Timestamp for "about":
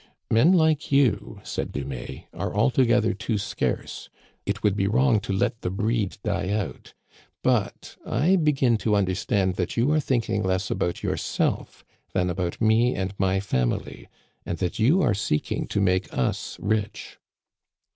10.71-11.03, 12.31-12.59